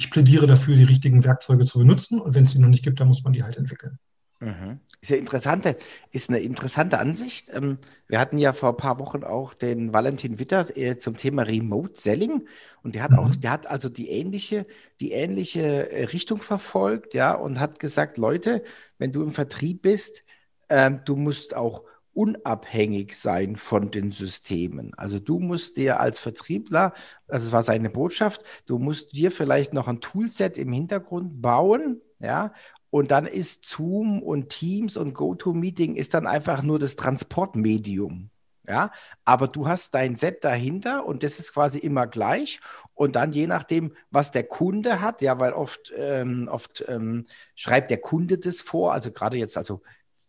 [0.00, 3.00] ich plädiere dafür, die richtigen Werkzeuge zu benutzen und wenn es sie noch nicht gibt,
[3.00, 3.98] dann muss man die halt entwickeln.
[4.40, 4.80] Mhm.
[5.02, 5.76] Ist ja interessante,
[6.10, 7.50] ist eine interessante Ansicht.
[7.52, 7.76] Ähm,
[8.08, 12.00] wir hatten ja vor ein paar Wochen auch den Valentin Witter äh, zum Thema Remote
[12.00, 12.46] Selling
[12.82, 13.40] und der hat auch, mhm.
[13.42, 14.66] der hat also die ähnliche,
[15.02, 18.62] die ähnliche äh, Richtung verfolgt, ja, und hat gesagt, Leute,
[18.96, 20.24] wenn du im Vertrieb bist,
[20.70, 21.82] ähm, du musst auch
[22.20, 24.92] unabhängig sein von den Systemen.
[24.94, 26.92] Also du musst dir als Vertriebler,
[27.28, 32.02] also es war seine Botschaft, du musst dir vielleicht noch ein Toolset im Hintergrund bauen,
[32.18, 32.52] ja,
[32.90, 38.28] und dann ist Zoom und Teams und GoToMeeting ist dann einfach nur das Transportmedium.
[38.68, 38.92] Ja,
[39.24, 42.60] aber du hast dein Set dahinter und das ist quasi immer gleich.
[42.94, 47.90] Und dann je nachdem, was der Kunde hat, ja, weil oft, ähm, oft ähm, schreibt
[47.90, 49.80] der Kunde das vor, also gerade jetzt, also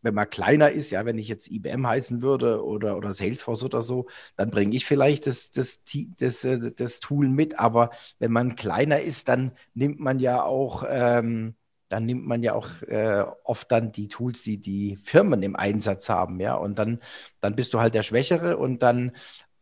[0.02, 3.82] wenn man kleiner ist, ja, wenn ich jetzt IBM heißen würde oder, oder Salesforce oder
[3.82, 5.84] so, dann bringe ich vielleicht das, das,
[6.20, 7.60] das, äh, das, Tool mit.
[7.60, 11.56] Aber wenn man kleiner ist, dann nimmt man ja auch, ähm,
[11.90, 16.10] dann nimmt man ja auch äh, oft dann die Tools, die die Firmen im Einsatz
[16.10, 16.56] haben, ja.
[16.56, 17.00] Und dann,
[17.42, 19.12] dann bist du halt der Schwächere und dann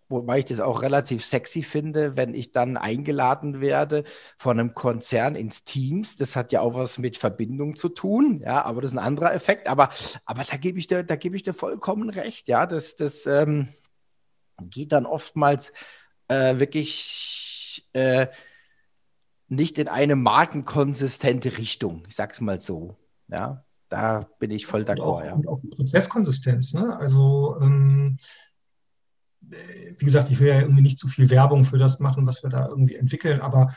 [0.09, 4.03] wobei ich das auch relativ sexy finde, wenn ich dann eingeladen werde
[4.37, 6.17] von einem Konzern ins Teams.
[6.17, 9.33] Das hat ja auch was mit Verbindung zu tun, ja, aber das ist ein anderer
[9.33, 9.67] Effekt.
[9.67, 9.89] Aber,
[10.25, 12.65] aber da gebe ich dir, da gebe ich dir vollkommen recht, ja.
[12.65, 13.69] Das, das ähm,
[14.61, 15.71] geht dann oftmals
[16.27, 18.27] äh, wirklich äh,
[19.47, 23.63] nicht in eine markenkonsistente Richtung, ich sag's mal so, ja.
[23.91, 25.25] Da bin ich voll d'accord.
[25.25, 25.33] ja.
[25.33, 26.95] Und auch Prozesskonsistenz, ne?
[26.99, 28.17] Also ähm,
[29.97, 32.49] wie gesagt, ich will ja irgendwie nicht zu viel Werbung für das machen, was wir
[32.49, 33.73] da irgendwie entwickeln, aber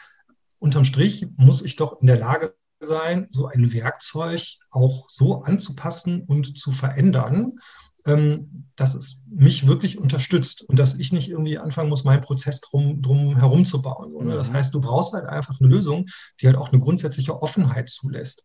[0.58, 6.22] unterm Strich muss ich doch in der Lage sein, so ein Werkzeug auch so anzupassen
[6.22, 7.58] und zu verändern,
[8.06, 12.60] ähm, dass es mich wirklich unterstützt und dass ich nicht irgendwie anfangen muss, meinen Prozess
[12.60, 14.12] drum, drum herum zu bauen.
[14.12, 14.34] Ne?
[14.34, 14.54] Das mhm.
[14.54, 16.06] heißt, du brauchst halt einfach eine Lösung,
[16.40, 18.44] die halt auch eine grundsätzliche Offenheit zulässt.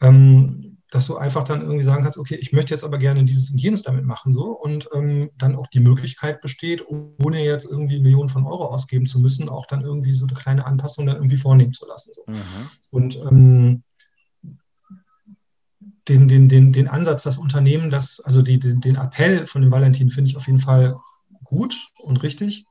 [0.00, 3.50] Ähm, dass du einfach dann irgendwie sagen kannst, okay, ich möchte jetzt aber gerne dieses
[3.50, 8.00] und jenes damit machen so und ähm, dann auch die Möglichkeit besteht, ohne jetzt irgendwie
[8.00, 11.36] Millionen von Euro ausgeben zu müssen, auch dann irgendwie so eine kleine Anpassung dann irgendwie
[11.36, 12.12] vornehmen zu lassen.
[12.14, 12.24] So.
[12.26, 12.70] Mhm.
[12.90, 13.82] Und ähm,
[16.08, 19.70] den, den, den, den Ansatz, das Unternehmen, das, also die, den, den Appell von dem
[19.70, 20.96] Valentin finde ich auf jeden Fall
[21.44, 22.64] gut und richtig.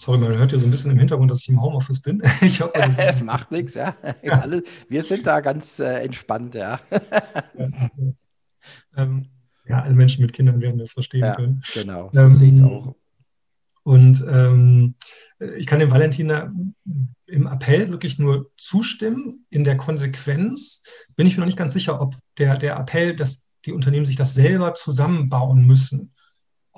[0.00, 2.22] Sorry, man hört ja so ein bisschen im Hintergrund, dass ich im Homeoffice bin.
[2.40, 3.96] Ich hoffe, das es macht nichts, ja.
[4.22, 4.38] ja.
[4.40, 6.80] Alle, wir sind da ganz äh, entspannt, ja.
[7.58, 7.90] ja.
[8.96, 9.28] Ähm,
[9.66, 11.62] ja, alle Menschen mit Kindern werden das verstehen ja, können.
[11.74, 12.94] Genau, so ähm, sehe ich auch.
[13.82, 14.94] Und ähm,
[15.56, 16.52] ich kann dem Valentina
[17.26, 19.46] im Appell wirklich nur zustimmen.
[19.50, 20.82] In der Konsequenz
[21.16, 24.16] bin ich mir noch nicht ganz sicher, ob der, der Appell, dass die Unternehmen sich
[24.16, 26.12] das selber zusammenbauen müssen,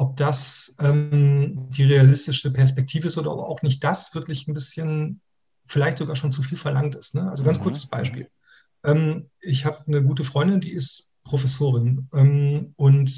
[0.00, 5.20] ob das ähm, die realistische Perspektive ist oder ob auch nicht das wirklich ein bisschen
[5.66, 7.14] vielleicht sogar schon zu viel verlangt ist.
[7.14, 7.28] Ne?
[7.28, 7.64] Also ganz mhm.
[7.64, 8.30] kurzes Beispiel.
[8.82, 13.12] Ähm, ich habe eine gute Freundin, die ist Professorin ähm, und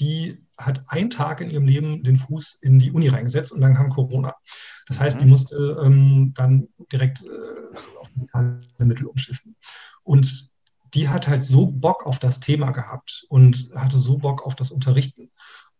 [0.00, 3.74] die hat einen Tag in ihrem Leben den Fuß in die Uni reingesetzt und dann
[3.74, 4.34] kam Corona.
[4.88, 5.30] Das heißt, die mhm.
[5.30, 9.54] musste ähm, dann direkt äh, auf digitale Mittel umschiffen.
[10.02, 10.50] Und
[10.96, 14.70] die hat halt so Bock auf das Thema gehabt und hatte so Bock auf das
[14.70, 15.30] Unterrichten,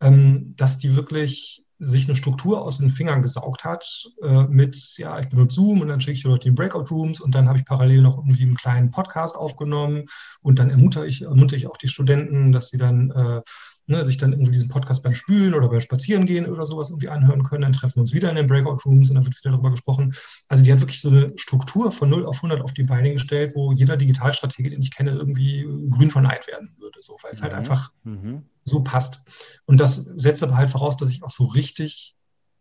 [0.01, 3.85] ähm, dass die wirklich sich eine Struktur aus den Fingern gesaugt hat
[4.23, 7.21] äh, mit, ja, ich benutze Zoom und dann schicke ich die Leute in Breakout Rooms
[7.21, 10.05] und dann habe ich parallel noch irgendwie einen kleinen Podcast aufgenommen
[10.43, 13.41] und dann ermuntere ich, ermuntere ich auch die Studenten, dass sie dann äh,
[13.87, 17.43] ne, sich dann irgendwie diesen Podcast beim Spülen oder beim Spazierengehen oder sowas irgendwie anhören
[17.43, 17.63] können.
[17.63, 20.15] Dann treffen wir uns wieder in den Breakout Rooms und dann wird wieder darüber gesprochen.
[20.49, 23.53] Also die hat wirklich so eine Struktur von 0 auf 100 auf die Beine gestellt,
[23.55, 27.43] wo jeder Digitalstrategie, den ich kenne, irgendwie grün von Neid werden würde, so, weil es
[27.43, 27.57] halt mhm.
[27.57, 28.43] halt einfach mhm.
[28.65, 29.23] so passt.
[29.67, 32.15] Und das setzt aber halt voraus, dass ich auch so richtig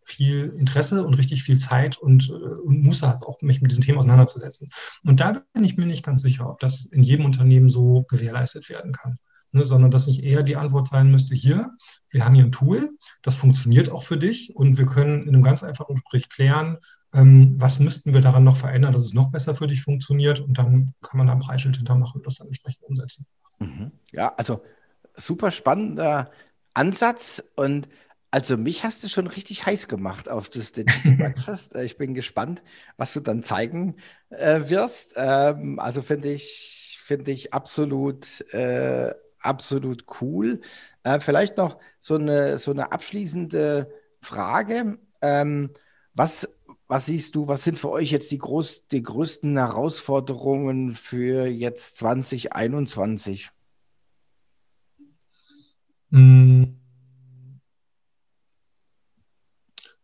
[0.07, 3.83] viel Interesse und richtig viel Zeit und, äh, und Muße habe, auch mich mit diesen
[3.83, 4.69] Themen auseinanderzusetzen.
[5.03, 8.69] Und da bin ich mir nicht ganz sicher, ob das in jedem Unternehmen so gewährleistet
[8.69, 9.17] werden kann
[9.55, 11.71] ne, sondern dass nicht eher die Antwort sein müsste, hier,
[12.09, 12.91] wir haben hier ein Tool,
[13.23, 16.77] das funktioniert auch für dich und wir können in einem ganz einfachen Gespräch klären,
[17.13, 20.57] ähm, was müssten wir daran noch verändern, dass es noch besser für dich funktioniert und
[20.57, 23.25] dann kann man da ein Preisschild hintermachen und das dann entsprechend umsetzen.
[23.59, 23.91] Mhm.
[24.11, 24.61] Ja, also
[25.15, 26.29] super spannender
[26.73, 27.87] Ansatz und
[28.31, 30.73] also mich hast du schon richtig heiß gemacht auf das
[31.17, 31.73] Breakfast.
[31.73, 32.61] Äh, ich bin gespannt,
[32.97, 33.95] was du dann zeigen
[34.29, 35.13] äh, wirst.
[35.15, 39.13] Ähm, also finde ich, finde ich absolut äh,
[39.45, 40.61] absolut cool.
[41.03, 44.99] Äh, vielleicht noch so eine, so eine abschließende Frage.
[45.21, 45.71] Ähm,
[46.13, 51.45] was, was siehst du, was sind für euch jetzt die, groß, die größten Herausforderungen für
[51.47, 53.51] jetzt 2021?
[56.11, 56.79] Hm.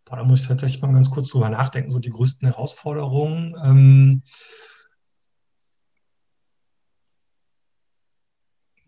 [0.05, 3.55] Boah, da muss ich tatsächlich mal ganz kurz drüber nachdenken, so die größten Herausforderungen.
[3.63, 4.23] Ähm,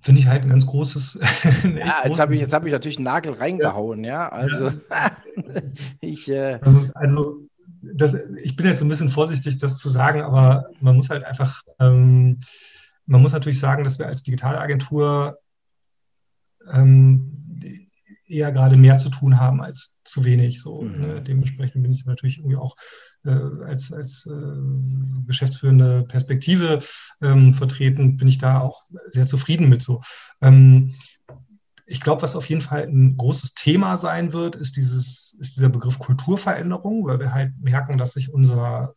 [0.03, 1.19] finde ich halt ein ganz großes.
[1.63, 4.11] Ein ja, jetzt habe ich, hab ich natürlich einen Nagel reingehauen, ja.
[4.11, 4.29] ja?
[4.29, 5.17] Also, ja.
[6.01, 6.29] ich.
[6.29, 7.39] Äh, ähm, also,
[7.81, 11.61] das, ich bin jetzt ein bisschen vorsichtig, das zu sagen, aber man muss halt einfach,
[11.79, 12.39] ähm,
[13.05, 15.37] man muss natürlich sagen, dass wir als Digitalagentur
[16.71, 17.42] ähm,
[18.33, 20.61] eher gerade mehr zu tun haben als zu wenig.
[20.61, 21.01] So, mhm.
[21.01, 21.21] ne?
[21.21, 22.75] Dementsprechend bin ich natürlich irgendwie auch
[23.25, 26.81] äh, als, als äh, geschäftsführende Perspektive
[27.21, 30.01] ähm, vertreten, bin ich da auch sehr zufrieden mit so.
[30.41, 30.95] Ähm,
[31.85, 35.69] ich glaube, was auf jeden Fall ein großes Thema sein wird, ist, dieses, ist dieser
[35.69, 38.95] Begriff Kulturveränderung, weil wir halt merken, dass sich unser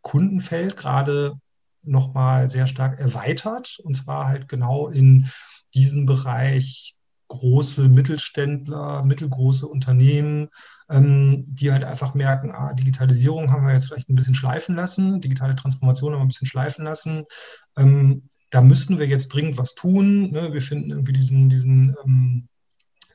[0.00, 1.34] Kundenfeld gerade
[1.82, 5.30] nochmal sehr stark erweitert und zwar halt genau in
[5.74, 6.93] diesen Bereich
[7.28, 10.48] große Mittelständler, mittelgroße Unternehmen,
[10.90, 15.20] ähm, die halt einfach merken, ah, Digitalisierung haben wir jetzt vielleicht ein bisschen schleifen lassen,
[15.20, 17.24] digitale Transformation haben wir ein bisschen schleifen lassen.
[17.76, 20.30] Ähm, da müssten wir jetzt dringend was tun.
[20.30, 20.52] Ne?
[20.52, 22.48] Wir finden irgendwie diesen, diesen ähm,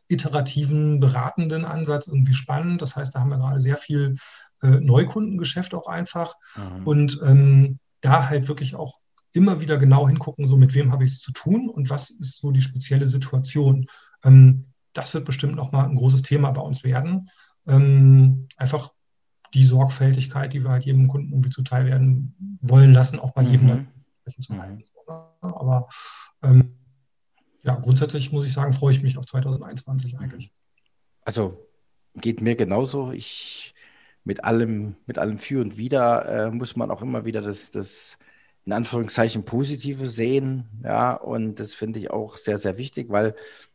[0.10, 2.82] iterativen, beratenden Ansatz irgendwie spannend.
[2.82, 4.16] Das heißt, da haben wir gerade sehr viel
[4.62, 6.34] äh, Neukundengeschäft auch einfach.
[6.56, 6.88] Mhm.
[6.88, 8.98] Und ähm, da halt wirklich auch
[9.34, 12.38] immer wieder genau hingucken, so mit wem habe ich es zu tun und was ist
[12.38, 13.86] so die spezielle Situation.
[14.24, 14.64] Ähm,
[14.94, 17.30] das wird bestimmt nochmal ein großes Thema bei uns werden.
[17.68, 18.92] Ähm, einfach
[19.54, 23.52] die Sorgfältigkeit, die wir halt jedem Kunden irgendwie zuteil werden wollen lassen, auch bei mhm.
[23.52, 23.88] jedem dann
[24.40, 24.84] zu halten.
[25.42, 25.88] Aber
[26.44, 26.76] ähm,
[27.64, 30.54] ja, grundsätzlich muss ich sagen, freue ich mich auf 2021 eigentlich.
[31.22, 31.68] Also
[32.16, 33.12] geht mir genauso.
[33.12, 33.74] Ich
[34.24, 38.18] mit allem, mit allem Für und Wider äh, muss man auch immer wieder das, das
[38.70, 40.70] in Anführungszeichen Positive sehen.
[40.84, 43.34] Ja, und das finde ich auch sehr, sehr wichtig, weil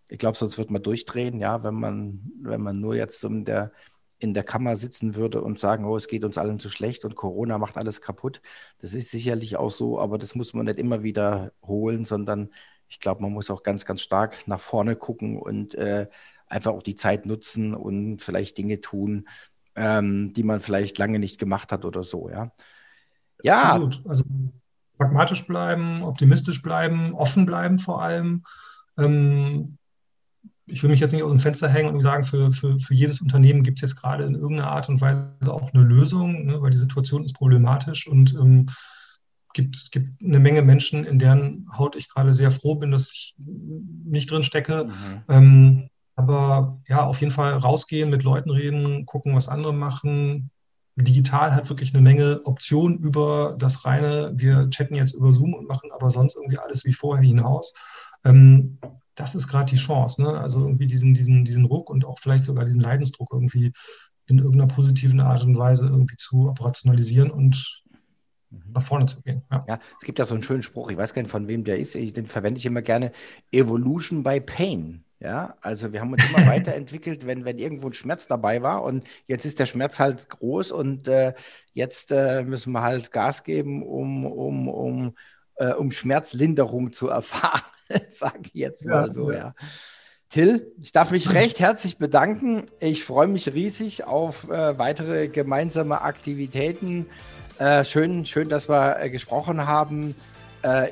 [0.09, 3.73] ich glaube, sonst wird man durchdrehen, ja, wenn man, wenn man nur jetzt in der,
[4.21, 7.17] in der Kammer sitzen würde und sagen, oh, es geht uns allen zu schlecht und
[7.17, 8.41] Corona macht alles kaputt.
[8.79, 12.51] Das ist sicherlich auch so, aber das muss man nicht immer wieder holen, sondern
[12.87, 16.07] ich glaube, man muss auch ganz, ganz stark nach vorne gucken und äh,
[16.47, 19.27] einfach auch die Zeit nutzen und vielleicht Dinge tun,
[19.75, 22.53] ähm, die man vielleicht lange nicht gemacht hat oder so, ja.
[23.43, 23.75] Ja.
[23.75, 24.01] Absolut.
[24.07, 24.25] Also
[24.97, 28.45] pragmatisch bleiben, optimistisch bleiben, offen bleiben vor allem.
[28.99, 29.79] Ähm,
[30.67, 33.21] ich will mich jetzt nicht aus dem Fenster hängen und sagen, für, für, für jedes
[33.21, 36.71] Unternehmen gibt es jetzt gerade in irgendeiner Art und Weise auch eine Lösung, ne, weil
[36.71, 38.67] die Situation ist problematisch und ähm,
[39.53, 43.35] gibt, gibt eine Menge Menschen, in deren Haut ich gerade sehr froh bin, dass ich
[43.39, 44.87] nicht drin stecke.
[44.87, 45.23] Mhm.
[45.29, 50.51] Ähm, aber ja, auf jeden Fall rausgehen, mit Leuten reden, gucken, was andere machen,
[50.97, 55.67] digital hat wirklich eine Menge Optionen über das reine, wir chatten jetzt über Zoom und
[55.67, 57.75] machen aber sonst irgendwie alles wie vorher hinaus.
[58.25, 58.79] Ähm,
[59.15, 60.39] das ist gerade die Chance, ne?
[60.39, 63.73] also irgendwie diesen, diesen, diesen Ruck und auch vielleicht sogar diesen Leidensdruck irgendwie
[64.27, 67.83] in irgendeiner positiven Art und Weise irgendwie zu operationalisieren und
[68.51, 68.73] mhm.
[68.73, 69.43] nach vorne zu gehen.
[69.51, 69.65] Ja.
[69.69, 69.79] ja.
[70.01, 71.95] es gibt ja so einen schönen Spruch, ich weiß gar nicht, von wem der ist,
[71.95, 73.13] den verwende ich immer gerne,
[73.53, 75.05] Evolution by Pain.
[75.25, 79.05] Ja, also wir haben uns immer weiterentwickelt, wenn, wenn irgendwo ein Schmerz dabei war und
[79.27, 81.33] jetzt ist der Schmerz halt groß und äh,
[81.73, 85.15] jetzt äh, müssen wir halt Gas geben, um, um, um,
[85.57, 87.63] äh, um Schmerzlinderung zu erfahren,
[88.11, 89.39] sage ich jetzt mal ja, so, ja.
[89.39, 89.55] ja.
[90.29, 92.67] Till, ich darf mich recht herzlich bedanken.
[92.81, 97.07] Ich freue mich riesig auf äh, weitere gemeinsame Aktivitäten.
[97.59, 100.15] Äh, schön, schön, dass wir äh, gesprochen haben.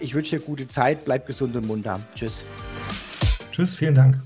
[0.00, 1.98] Ich wünsche dir gute Zeit, bleib gesund und munter.
[2.14, 2.44] Tschüss.
[3.52, 4.18] Tschüss, vielen Dank.